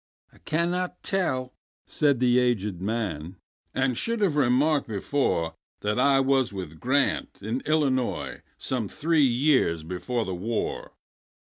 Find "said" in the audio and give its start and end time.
1.85-2.19